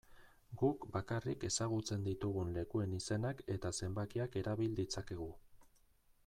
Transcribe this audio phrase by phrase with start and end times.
[0.59, 5.29] Guk bakarrik ezagutzen ditugun lekuen izenak eta zenbakiak erabil ditzakegu.